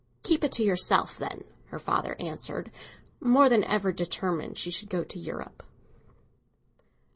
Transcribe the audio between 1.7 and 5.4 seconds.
father answered, more than ever determined she should go to